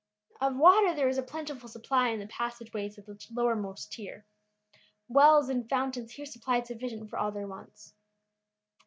Of 0.41 0.55
water 0.55 0.95
there 0.95 1.05
was 1.05 1.19
a 1.19 1.21
plentiful 1.21 1.69
supply 1.69 2.07
in 2.07 2.19
the 2.19 2.25
passage 2.25 2.73
ways 2.73 2.97
of 2.97 3.05
the 3.05 3.23
lowermost 3.29 3.91
tier. 3.91 4.25
Wells 5.07 5.47
and 5.47 5.69
fountains 5.69 6.13
here 6.13 6.25
supplied 6.25 6.65
sufficient 6.65 7.07
for 7.07 7.19
all 7.19 7.31
their 7.31 7.45
wants. 7.45 7.93